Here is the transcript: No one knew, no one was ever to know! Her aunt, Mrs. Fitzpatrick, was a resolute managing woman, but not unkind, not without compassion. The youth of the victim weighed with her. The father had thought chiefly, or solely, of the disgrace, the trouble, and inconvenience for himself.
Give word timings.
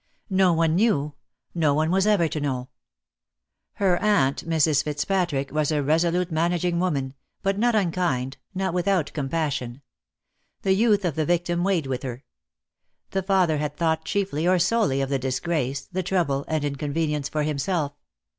No 0.31 0.51
one 0.53 0.73
knew, 0.73 1.13
no 1.53 1.75
one 1.75 1.91
was 1.91 2.07
ever 2.07 2.27
to 2.27 2.39
know! 2.41 2.69
Her 3.73 4.01
aunt, 4.01 4.47
Mrs. 4.49 4.83
Fitzpatrick, 4.83 5.51
was 5.53 5.71
a 5.71 5.83
resolute 5.83 6.31
managing 6.31 6.79
woman, 6.79 7.13
but 7.43 7.59
not 7.59 7.75
unkind, 7.75 8.37
not 8.55 8.73
without 8.73 9.13
compassion. 9.13 9.83
The 10.63 10.73
youth 10.73 11.05
of 11.05 11.13
the 11.13 11.25
victim 11.27 11.63
weighed 11.63 11.85
with 11.85 12.01
her. 12.01 12.23
The 13.11 13.21
father 13.21 13.59
had 13.59 13.77
thought 13.77 14.03
chiefly, 14.03 14.47
or 14.47 14.57
solely, 14.57 15.01
of 15.01 15.09
the 15.09 15.19
disgrace, 15.19 15.87
the 15.91 16.01
trouble, 16.01 16.45
and 16.47 16.65
inconvenience 16.65 17.29
for 17.29 17.43
himself. 17.43 17.93